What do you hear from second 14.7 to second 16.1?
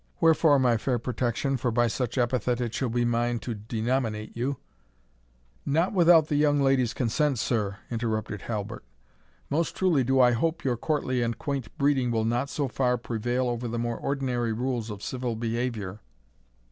of civil behaviour."